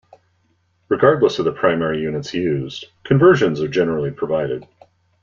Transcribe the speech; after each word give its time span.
Regardless 0.89 1.37
of 1.37 1.45
the 1.45 1.51
primary 1.51 2.01
units 2.01 2.33
used, 2.33 2.87
conversions 3.03 3.61
are 3.61 3.67
generally 3.67 4.09
provided. 4.09 4.67